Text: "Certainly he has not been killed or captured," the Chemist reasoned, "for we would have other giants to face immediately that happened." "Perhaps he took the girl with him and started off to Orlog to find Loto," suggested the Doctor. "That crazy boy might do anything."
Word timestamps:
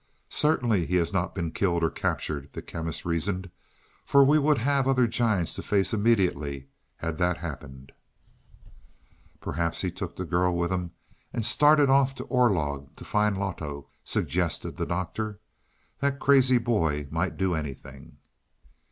"Certainly 0.29 0.87
he 0.87 0.95
has 0.95 1.13
not 1.13 1.35
been 1.35 1.51
killed 1.51 1.83
or 1.83 1.91
captured," 1.91 2.49
the 2.53 2.63
Chemist 2.63 3.05
reasoned, 3.05 3.51
"for 4.03 4.23
we 4.25 4.39
would 4.39 4.57
have 4.57 4.87
other 4.87 5.05
giants 5.05 5.53
to 5.53 5.61
face 5.61 5.93
immediately 5.93 6.69
that 7.03 7.37
happened." 7.37 7.91
"Perhaps 9.41 9.81
he 9.81 9.91
took 9.91 10.15
the 10.15 10.25
girl 10.25 10.57
with 10.57 10.71
him 10.71 10.89
and 11.31 11.45
started 11.45 11.91
off 11.91 12.15
to 12.15 12.23
Orlog 12.23 12.95
to 12.95 13.05
find 13.05 13.37
Loto," 13.37 13.89
suggested 14.03 14.77
the 14.77 14.87
Doctor. 14.87 15.39
"That 15.99 16.19
crazy 16.19 16.57
boy 16.57 17.07
might 17.11 17.37
do 17.37 17.53
anything." 17.53 18.17